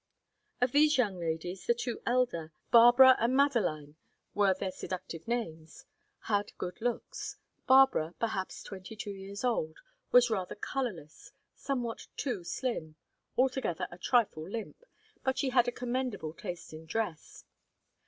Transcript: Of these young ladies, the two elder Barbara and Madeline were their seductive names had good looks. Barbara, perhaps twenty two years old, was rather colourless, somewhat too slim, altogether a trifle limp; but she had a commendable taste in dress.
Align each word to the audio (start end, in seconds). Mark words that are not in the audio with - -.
Of 0.61 0.71
these 0.71 0.97
young 0.97 1.19
ladies, 1.19 1.67
the 1.67 1.75
two 1.75 2.01
elder 2.07 2.51
Barbara 2.71 3.15
and 3.19 3.35
Madeline 3.35 3.97
were 4.33 4.55
their 4.55 4.71
seductive 4.71 5.27
names 5.27 5.85
had 6.21 6.57
good 6.57 6.81
looks. 6.81 7.37
Barbara, 7.67 8.15
perhaps 8.17 8.63
twenty 8.63 8.95
two 8.95 9.11
years 9.11 9.43
old, 9.43 9.77
was 10.11 10.31
rather 10.31 10.55
colourless, 10.55 11.33
somewhat 11.53 12.07
too 12.17 12.43
slim, 12.43 12.95
altogether 13.37 13.87
a 13.91 13.99
trifle 13.99 14.49
limp; 14.49 14.83
but 15.23 15.37
she 15.37 15.49
had 15.49 15.67
a 15.67 15.71
commendable 15.71 16.33
taste 16.33 16.73
in 16.73 16.87
dress. 16.87 17.45